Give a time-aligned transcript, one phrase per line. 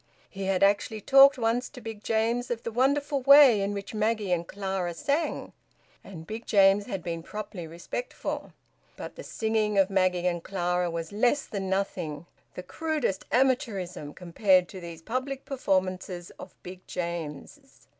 [0.31, 4.31] He had actually talked once to Big James of the wonderful way in which Maggie
[4.31, 5.53] and Clara sang,
[6.03, 8.51] and Big James had been properly respectful.
[8.97, 12.25] But the singing of Maggie and Clara was less than nothing,
[12.55, 17.85] the crudest amateurism, compared to these public performances of Big James's.